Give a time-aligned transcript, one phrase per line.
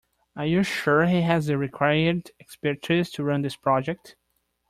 [0.35, 4.15] Are you sure he has the required expertise to run this project?